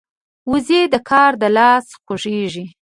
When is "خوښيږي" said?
2.05-2.65